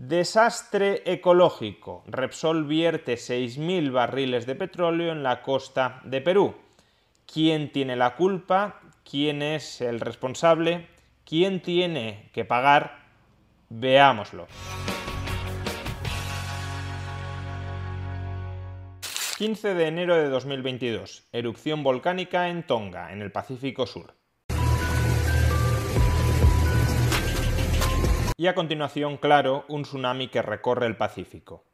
[0.00, 2.04] Desastre ecológico.
[2.06, 6.54] Repsol vierte 6.000 barriles de petróleo en la costa de Perú.
[7.30, 8.80] ¿Quién tiene la culpa?
[9.04, 10.86] ¿Quién es el responsable?
[11.26, 12.98] ¿Quién tiene que pagar?
[13.68, 14.46] Veámoslo.
[19.36, 21.28] 15 de enero de 2022.
[21.30, 24.19] Erupción volcánica en Tonga, en el Pacífico Sur.
[28.40, 31.66] Y a continuación, claro, un tsunami que recorre el Pacífico.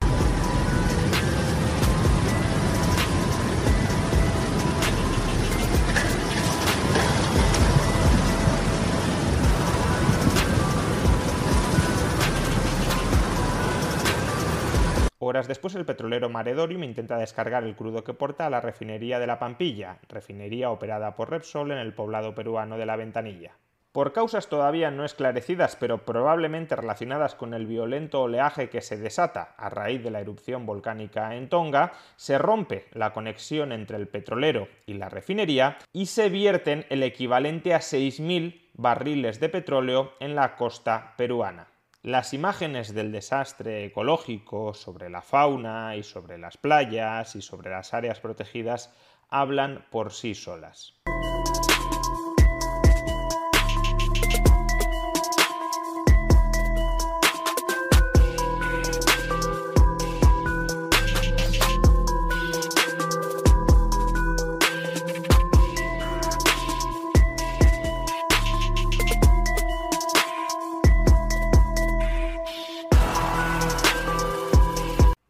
[15.21, 19.28] Horas después, el petrolero Maredorium intenta descargar el crudo que porta a la refinería de
[19.28, 23.53] La Pampilla, refinería operada por Repsol en el poblado peruano de La Ventanilla.
[23.97, 29.55] Por causas todavía no esclarecidas, pero probablemente relacionadas con el violento oleaje que se desata
[29.57, 34.69] a raíz de la erupción volcánica en Tonga, se rompe la conexión entre el petrolero
[34.84, 40.57] y la refinería y se vierten el equivalente a 6.000 barriles de petróleo en la
[40.57, 41.69] costa peruana.
[42.03, 47.95] Las imágenes del desastre ecológico sobre la fauna y sobre las playas y sobre las
[47.95, 48.95] áreas protegidas
[49.31, 51.01] hablan por sí solas.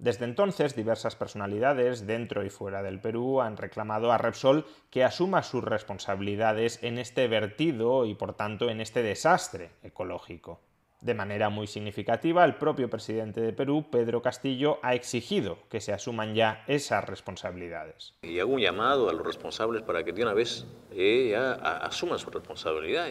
[0.06, 5.42] Desde entonces, diversas personalidades dentro y fuera del Perú han reclamado a Repsol que asuma
[5.42, 10.60] sus responsabilidades en este vertido y, por tanto, en este desastre ecológico.
[11.00, 15.92] De manera muy significativa, el propio presidente de Perú, Pedro Castillo, ha exigido que se
[15.92, 18.14] asuman ya esas responsabilidades.
[18.22, 22.20] Y hago un llamado a los responsables para que de una vez eh, ya asuman
[22.20, 23.08] su responsabilidad.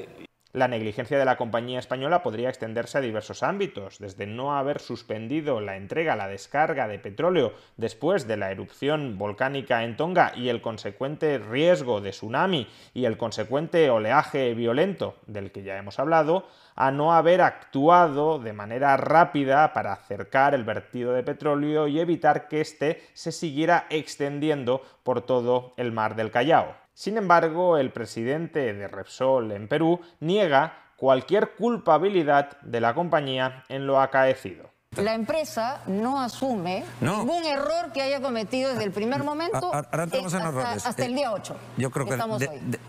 [0.56, 5.60] La negligencia de la compañía española podría extenderse a diversos ámbitos, desde no haber suspendido
[5.60, 10.62] la entrega, la descarga de petróleo después de la erupción volcánica en Tonga y el
[10.62, 16.48] consecuente riesgo de tsunami y el consecuente oleaje violento del que ya hemos hablado,
[16.78, 22.48] a no haber actuado de manera rápida para acercar el vertido de petróleo y evitar
[22.48, 26.85] que éste se siguiera extendiendo por todo el mar del Callao.
[26.96, 33.86] Sin embargo, el presidente de Repsol en Perú niega cualquier culpabilidad de la compañía en
[33.86, 34.70] lo acaecido.
[34.96, 37.18] La empresa no asume No.
[37.18, 40.44] ningún error que haya cometido desde el primer momento A- a- ahora entramos eh, en
[40.44, 40.86] hasta, errores.
[40.86, 41.58] hasta el Eh, día 8.
[41.76, 42.60] Yo creo que estamos de- hoy.
[42.62, 42.80] de-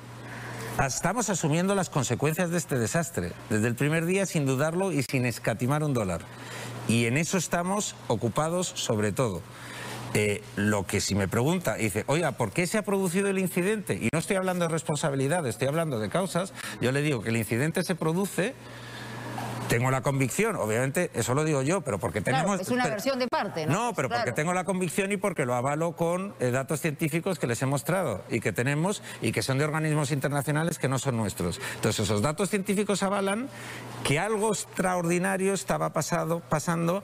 [0.86, 5.24] Estamos asumiendo las consecuencias de este desastre, desde el primer día sin dudarlo y sin
[5.26, 6.20] escatimar un dólar.
[6.86, 9.40] Y en eso estamos ocupados sobre todo.
[10.18, 13.98] Eh, lo que si me pregunta, dice, oiga, ¿por qué se ha producido el incidente?
[14.00, 16.54] Y no estoy hablando de responsabilidad, estoy hablando de causas.
[16.80, 18.54] Yo le digo que el incidente se produce
[19.68, 22.60] tengo la convicción, obviamente, eso lo digo yo, pero porque tenemos...
[22.60, 23.88] es una versión de parte, ¿no?
[23.88, 27.46] No, pero porque tengo la convicción y porque lo avalo con eh, datos científicos que
[27.46, 31.16] les he mostrado y que tenemos y que son de organismos internacionales que no son
[31.16, 31.60] nuestros.
[31.74, 33.48] Entonces, esos datos científicos avalan
[34.04, 37.02] que algo extraordinario estaba pasado, pasando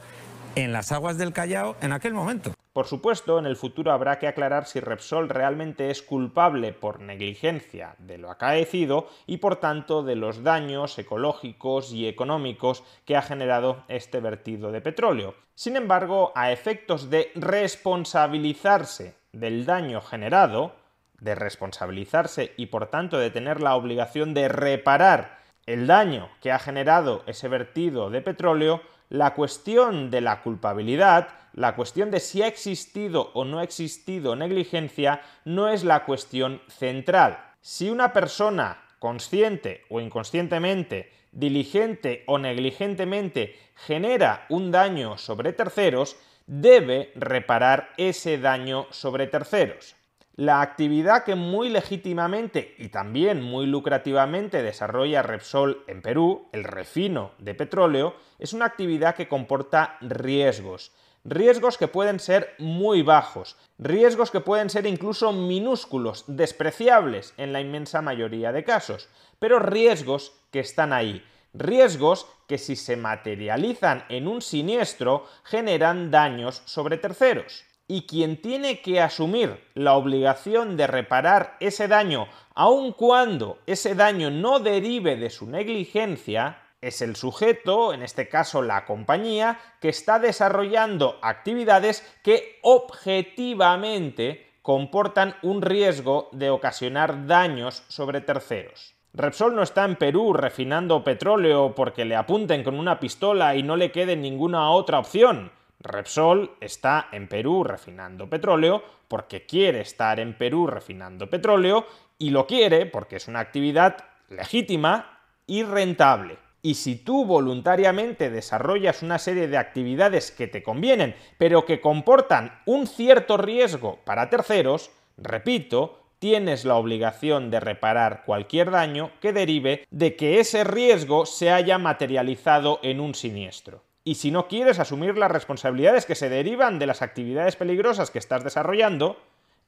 [0.54, 2.54] en las aguas del Callao en aquel momento.
[2.72, 7.96] Por supuesto, en el futuro habrá que aclarar si Repsol realmente es culpable por negligencia
[7.98, 13.84] de lo acaecido y por tanto de los daños ecológicos y económicos que ha generado
[13.88, 15.34] este vertido de petróleo.
[15.54, 20.74] Sin embargo, a efectos de responsabilizarse del daño generado,
[21.20, 26.58] de responsabilizarse y por tanto de tener la obligación de reparar el daño que ha
[26.58, 28.80] generado ese vertido de petróleo,
[29.12, 34.36] la cuestión de la culpabilidad, la cuestión de si ha existido o no ha existido
[34.36, 37.38] negligencia, no es la cuestión central.
[37.60, 46.16] Si una persona consciente o inconscientemente, diligente o negligentemente genera un daño sobre terceros,
[46.46, 49.94] debe reparar ese daño sobre terceros.
[50.36, 57.32] La actividad que muy legítimamente y también muy lucrativamente desarrolla Repsol en Perú, el refino
[57.36, 60.92] de petróleo, es una actividad que comporta riesgos.
[61.22, 67.60] Riesgos que pueden ser muy bajos, riesgos que pueden ser incluso minúsculos, despreciables en la
[67.60, 71.22] inmensa mayoría de casos, pero riesgos que están ahí.
[71.52, 78.80] Riesgos que si se materializan en un siniestro generan daños sobre terceros y quien tiene
[78.80, 85.28] que asumir la obligación de reparar ese daño, aun cuando ese daño no derive de
[85.28, 92.58] su negligencia, es el sujeto, en este caso la compañía, que está desarrollando actividades que
[92.62, 98.94] objetivamente comportan un riesgo de ocasionar daños sobre terceros.
[99.12, 103.76] Repsol no está en Perú refinando petróleo porque le apunten con una pistola y no
[103.76, 105.52] le quede ninguna otra opción.
[105.82, 111.86] Repsol está en Perú refinando petróleo porque quiere estar en Perú refinando petróleo
[112.18, 113.96] y lo quiere porque es una actividad
[114.28, 116.38] legítima y rentable.
[116.62, 122.60] Y si tú voluntariamente desarrollas una serie de actividades que te convienen, pero que comportan
[122.66, 129.84] un cierto riesgo para terceros, repito, tienes la obligación de reparar cualquier daño que derive
[129.90, 133.82] de que ese riesgo se haya materializado en un siniestro.
[134.04, 138.18] Y si no quieres asumir las responsabilidades que se derivan de las actividades peligrosas que
[138.18, 139.16] estás desarrollando,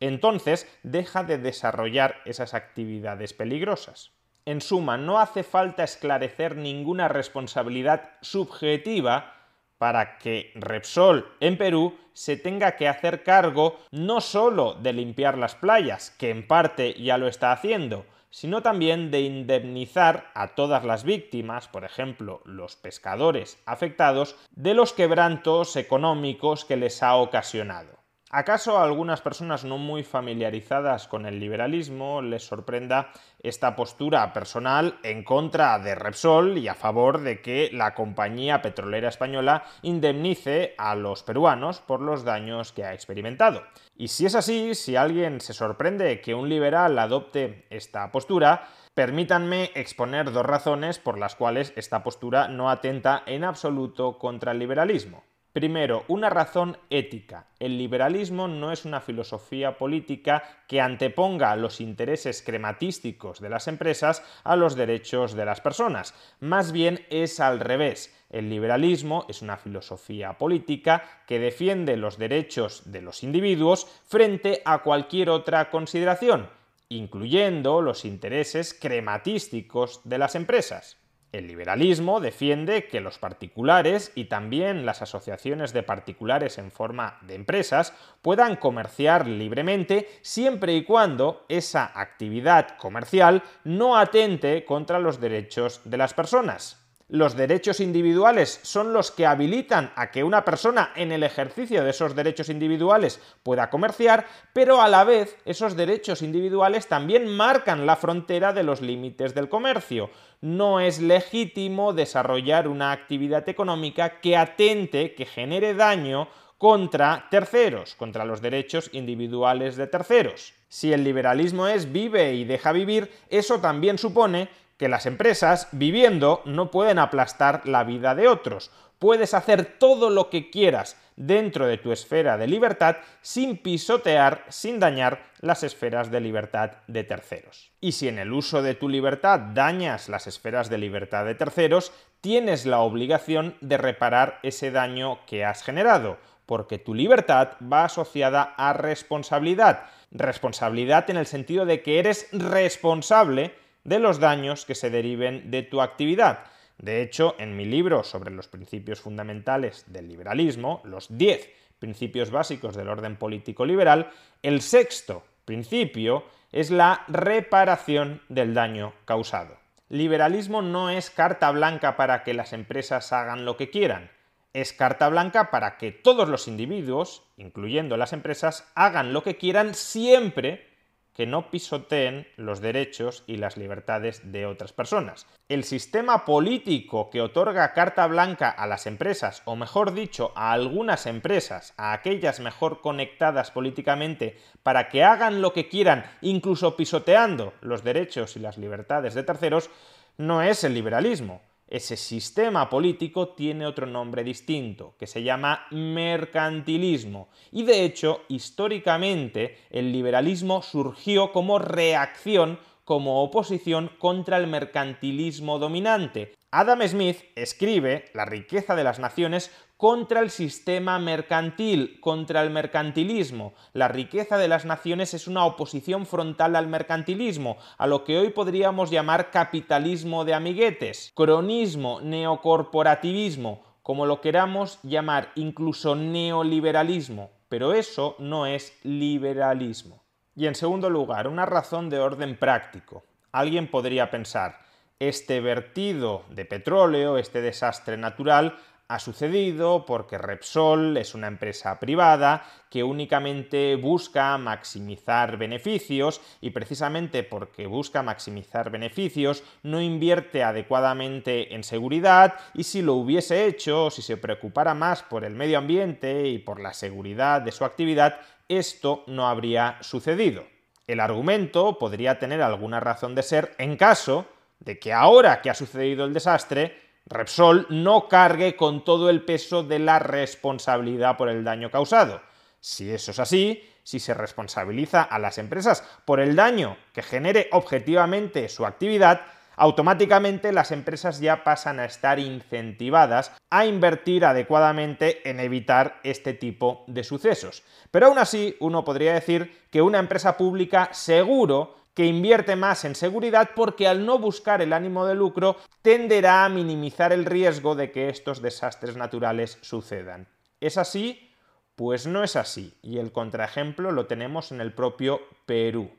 [0.01, 4.11] entonces deja de desarrollar esas actividades peligrosas.
[4.45, 9.35] En suma, no hace falta esclarecer ninguna responsabilidad subjetiva
[9.79, 15.55] para que Repsol en Perú se tenga que hacer cargo no solo de limpiar las
[15.55, 18.05] playas, que en parte ya lo está haciendo,
[18.35, 24.93] sino también de indemnizar a todas las víctimas, por ejemplo, los pescadores afectados, de los
[24.93, 28.04] quebrantos económicos que les ha ocasionado.
[28.37, 34.99] ¿Acaso a algunas personas no muy familiarizadas con el liberalismo les sorprenda esta postura personal
[35.05, 40.97] en contra de Repsol y a favor de que la compañía petrolera española indemnice a
[40.97, 43.63] los peruanos por los daños que ha experimentado?
[43.95, 49.73] Y si es así, si alguien se sorprende que un liberal adopte esta postura, Permítanme
[49.75, 55.25] exponer dos razones por las cuales esta postura no atenta en absoluto contra el liberalismo.
[55.55, 57.47] Primero, una razón ética.
[57.61, 64.25] El liberalismo no es una filosofía política que anteponga los intereses crematísticos de las empresas
[64.43, 66.13] a los derechos de las personas.
[66.41, 68.13] Más bien es al revés.
[68.31, 74.83] El liberalismo es una filosofía política que defiende los derechos de los individuos frente a
[74.83, 76.51] cualquier otra consideración,
[76.89, 80.97] incluyendo los intereses crematísticos de las empresas.
[81.35, 87.35] El liberalismo defiende que los particulares y también las asociaciones de particulares en forma de
[87.35, 95.81] empresas puedan comerciar libremente siempre y cuando esa actividad comercial no atente contra los derechos
[95.85, 96.84] de las personas.
[97.09, 101.91] Los derechos individuales son los que habilitan a que una persona en el ejercicio de
[101.91, 107.97] esos derechos individuales pueda comerciar, pero a la vez esos derechos individuales también marcan la
[107.97, 110.11] frontera de los límites del comercio
[110.45, 118.27] no es legítimo desarrollar una actividad económica que atente, que genere daño contra terceros, contra
[118.27, 120.53] los derechos individuales de terceros.
[120.69, 126.43] Si el liberalismo es vive y deja vivir, eso también supone que las empresas, viviendo,
[126.45, 128.71] no pueden aplastar la vida de otros.
[128.99, 134.81] Puedes hacer todo lo que quieras dentro de tu esfera de libertad sin pisotear, sin
[134.81, 137.71] dañar las esferas de libertad de terceros.
[137.81, 141.93] Y si en el uso de tu libertad dañas las esferas de libertad de terceros,
[142.21, 148.55] tienes la obligación de reparar ese daño que has generado, porque tu libertad va asociada
[148.57, 149.85] a responsabilidad.
[150.11, 153.55] Responsabilidad en el sentido de que eres responsable
[153.85, 156.45] de los daños que se deriven de tu actividad.
[156.79, 161.49] De hecho, en mi libro sobre los principios fundamentales del liberalismo, los 10
[161.79, 164.11] principios básicos del orden político liberal,
[164.43, 169.59] el sexto principio es la reparación del daño causado.
[169.91, 174.11] Liberalismo no es carta blanca para que las empresas hagan lo que quieran,
[174.55, 179.75] es carta blanca para que todos los individuos, incluyendo las empresas, hagan lo que quieran
[179.75, 180.74] siempre
[181.15, 185.27] que no pisoteen los derechos y las libertades de otras personas.
[185.49, 191.07] El sistema político que otorga carta blanca a las empresas, o mejor dicho, a algunas
[191.07, 197.85] empresas, a aquellas mejor conectadas políticamente, para que hagan lo que quieran, incluso pisoteando los
[197.85, 199.71] derechos y las libertades de terceros,
[200.17, 201.41] no es el liberalismo.
[201.67, 207.29] Ese sistema político tiene otro nombre distinto, que se llama mercantilismo.
[207.51, 216.35] Y de hecho, históricamente, el liberalismo surgió como reacción como oposición contra el mercantilismo dominante.
[216.51, 219.51] Adam Smith escribe La riqueza de las naciones
[219.85, 223.53] contra el sistema mercantil, contra el mercantilismo.
[223.75, 228.31] La riqueza de las naciones es una oposición frontal al mercantilismo, a lo que hoy
[228.31, 237.33] podríamos llamar capitalismo de amiguetes, cronismo, neocorporativismo, como lo queramos llamar, incluso neoliberalismo.
[237.51, 240.03] Pero eso no es liberalismo.
[240.35, 243.05] Y en segundo lugar, una razón de orden práctico.
[243.33, 244.61] Alguien podría pensar,
[244.99, 248.57] este vertido de petróleo, este desastre natural,
[248.89, 257.23] ha sucedido porque Repsol es una empresa privada que únicamente busca maximizar beneficios y precisamente
[257.23, 264.03] porque busca maximizar beneficios no invierte adecuadamente en seguridad y si lo hubiese hecho, si
[264.03, 269.05] se preocupara más por el medio ambiente y por la seguridad de su actividad, esto
[269.07, 270.45] no habría sucedido.
[270.87, 274.27] El argumento podría tener alguna razón de ser en caso
[274.61, 279.63] de que ahora que ha sucedido el desastre, Repsol no cargue con todo el peso
[279.63, 282.23] de la responsabilidad por el daño causado.
[282.61, 287.49] Si eso es así, si se responsabiliza a las empresas por el daño que genere
[287.53, 289.21] objetivamente su actividad,
[289.57, 296.85] automáticamente las empresas ya pasan a estar incentivadas a invertir adecuadamente en evitar este tipo
[296.87, 297.63] de sucesos.
[297.91, 302.95] Pero aún así, uno podría decir que una empresa pública seguro que invierte más en
[302.95, 307.93] seguridad porque al no buscar el ánimo de lucro tenderá a minimizar el riesgo de
[307.93, 310.27] que estos desastres naturales sucedan.
[310.61, 311.31] ¿Es así?
[311.77, 315.91] Pues no es así, y el contraejemplo lo tenemos en el propio Perú.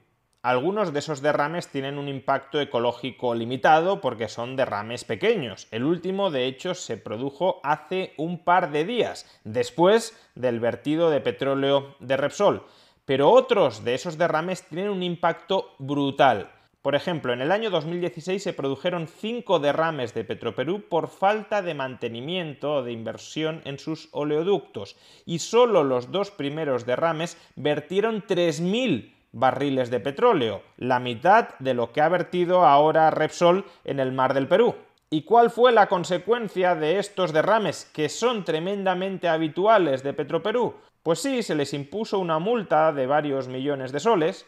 [0.42, 5.68] Algunos de esos derrames tienen un impacto ecológico limitado porque son derrames pequeños.
[5.72, 11.20] El último, de hecho, se produjo hace un par de días, después del vertido de
[11.20, 12.64] petróleo de Repsol
[13.06, 16.52] pero otros de esos derrames tienen un impacto brutal.
[16.82, 21.74] Por ejemplo, en el año 2016 se produjeron cinco derrames de Petroperú por falta de
[21.74, 24.96] mantenimiento o de inversión en sus oleoductos
[25.26, 31.92] y solo los dos primeros derrames vertieron 3.000 barriles de petróleo, la mitad de lo
[31.92, 34.76] que ha vertido ahora Repsol en el mar del Perú.
[35.10, 40.76] ¿Y cuál fue la consecuencia de estos derrames, que son tremendamente habituales de Petroperú?
[41.04, 44.48] Pues sí, se les impuso una multa de varios millones de soles,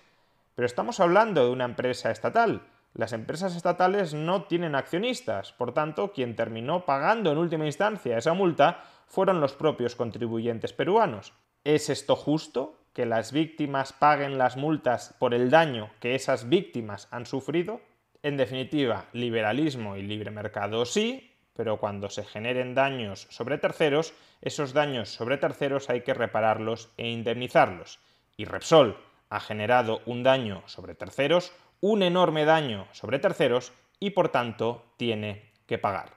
[0.55, 2.63] pero estamos hablando de una empresa estatal.
[2.95, 8.33] Las empresas estatales no tienen accionistas, por tanto, quien terminó pagando en última instancia esa
[8.33, 11.33] multa fueron los propios contribuyentes peruanos.
[11.63, 12.79] ¿Es esto justo?
[12.93, 17.81] ¿Que las víctimas paguen las multas por el daño que esas víctimas han sufrido?
[18.27, 24.73] En definitiva, liberalismo y libre mercado sí, pero cuando se generen daños sobre terceros, esos
[24.73, 27.99] daños sobre terceros hay que repararlos e indemnizarlos.
[28.35, 28.97] Y Repsol
[29.29, 35.53] ha generado un daño sobre terceros, un enorme daño sobre terceros, y por tanto tiene
[35.65, 36.16] que pagar.